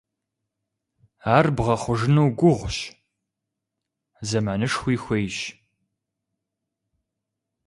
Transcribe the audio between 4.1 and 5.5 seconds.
зэманышхуи хуейщ.